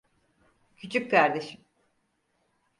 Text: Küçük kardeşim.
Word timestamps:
Küçük 0.75 1.11
kardeşim. 1.11 1.65